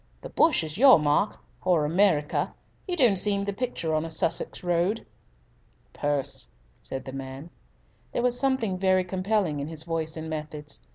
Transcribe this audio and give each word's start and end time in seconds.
The 0.23 0.29
bush 0.29 0.63
is 0.63 0.79
your 0.79 0.97
mark 0.99 1.37
or 1.63 1.85
America. 1.85 2.55
You 2.87 2.95
don't 2.95 3.17
seem 3.17 3.41
in 3.41 3.45
the 3.45 3.53
picture 3.53 3.93
on 3.93 4.03
a 4.03 4.09
Sussex 4.09 4.63
road." 4.63 5.05
"Purse," 5.93 6.47
said 6.79 7.05
the 7.05 7.13
man. 7.13 7.51
There 8.11 8.23
was 8.23 8.39
something 8.39 8.79
very 8.79 9.03
compelling 9.03 9.59
in 9.59 9.67
his 9.67 9.83
voice 9.83 10.17
and 10.17 10.27
methods. 10.27 10.81